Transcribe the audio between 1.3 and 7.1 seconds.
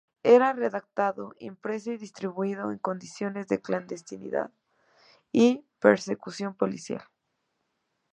impreso y distribuido en condiciones de clandestinidad y persecución policial.